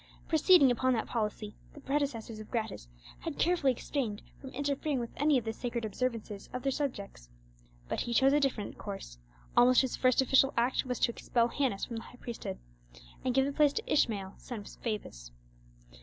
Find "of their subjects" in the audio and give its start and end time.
6.53-7.29